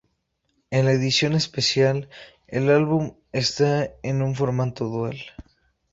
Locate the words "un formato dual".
4.23-5.19